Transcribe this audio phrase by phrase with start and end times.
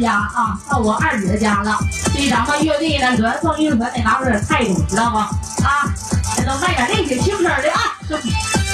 [0.00, 1.78] 家啊，到我二姐家了。
[2.14, 5.28] 对咱们乐队呢，原创乐团得拿出点态度，知道吗？
[5.64, 5.88] 啊，
[6.36, 7.80] 这都卖点这些轻声的啊。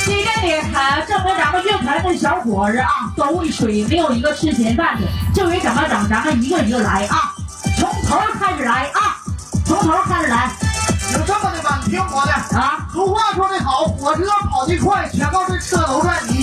[0.05, 5.07] 今天呢，还证明咱们乐团的小伙子啊都会吹，没有一个吃闲饭的。
[5.35, 7.33] 这回怎么整，咱们一个一个来啊，
[7.79, 9.17] 从头开始来啊，
[9.65, 10.51] 从头开始来
[11.13, 11.81] 有这么的吧？
[11.85, 12.59] 你听我的。
[12.59, 12.87] 啊。
[12.93, 16.17] 俗话说得好，火车跑得快，全靠这车头转。
[16.29, 16.40] 你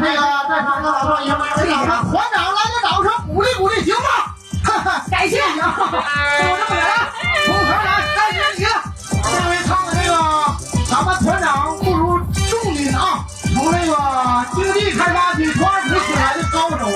[0.00, 1.86] 那，个在场的老少爷们，这个团
[2.32, 4.08] 长来个掌声鼓励鼓励，行吗？
[5.10, 7.12] 感谢行，就这么的了，
[7.46, 7.76] 从头来，
[8.16, 8.68] 该是你了。
[9.22, 10.12] 这回唱的这个，
[10.90, 12.18] 咱们团长不如
[12.50, 13.24] 众您啊，
[13.54, 13.92] 从这个
[14.54, 16.88] 经济开发区从二府请来的高手，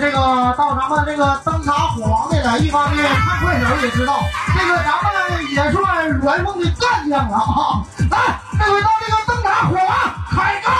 [0.00, 0.18] 这个
[0.56, 4.20] 到咱们这个灯塔火王的了，一方面看快手也知道，
[4.56, 5.12] 这个咱们
[5.50, 7.82] 也算元梦的干将了啊！
[8.10, 9.88] 来，这回到这个灯塔火王
[10.30, 10.70] 凯哥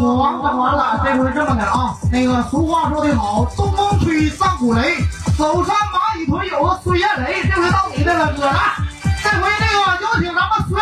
[0.00, 4.96] 火王整完了，这回这么的啊，那个俗话说得好，东风吹，上鼓雷，
[5.36, 8.54] 走山蚂蚁屯有个孙艳雷，这回到你这了，哥来，
[9.22, 10.80] 这回那个有请咱们孙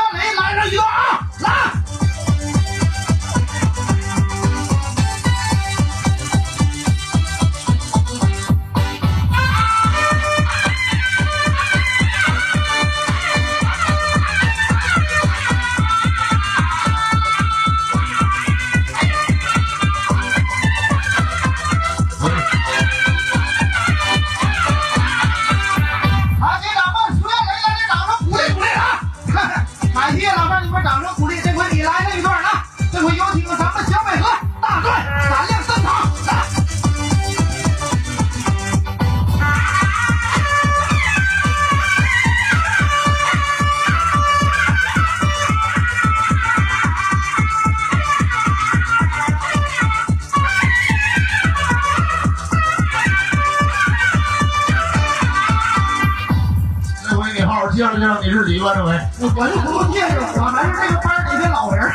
[58.61, 61.91] 我就不用介绍，我们是这个班里的老人。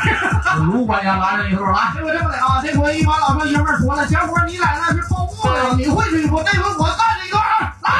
[0.66, 1.92] 卢管家来了一段来。
[1.94, 6.42] 这回这么的啊，这回一帮老少爷们儿说了，小伙你来了是报不了，你会吹不？
[6.42, 7.90] 这回我干这一段啊，来。